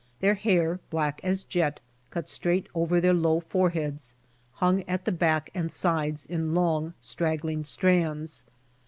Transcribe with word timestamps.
Their 0.19 0.33
hair, 0.33 0.79
black 0.89 1.21
as 1.23 1.43
jet, 1.43 1.79
cut 2.09 2.27
straight 2.27 2.65
over 2.73 2.99
their 2.99 3.13
low 3.13 3.39
foreheads, 3.39 4.15
hung 4.53 4.81
at 4.87 5.05
the 5.05 5.11
back 5.11 5.51
and 5.53 5.71
sides 5.71 6.25
in 6.25 6.55
long, 6.55 6.95
strag 6.99 7.41
gling 7.41 7.63
strands. 7.67 8.43